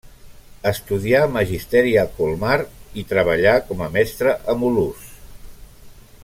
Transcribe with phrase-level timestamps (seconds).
[0.69, 2.57] Estudià magisteri a Colmar
[3.03, 5.39] i treballà com a mestre a Mulhouse.